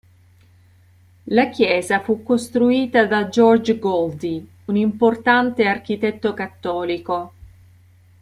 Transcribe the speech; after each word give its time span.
La 1.25 1.51
chiesa 1.51 2.01
fu 2.01 2.23
costruita 2.23 3.05
da 3.05 3.29
George 3.29 3.77
Goldie, 3.77 4.43
un 4.65 4.75
importante 4.75 5.67
architetto 5.67 6.33
cattolico. 6.33 7.33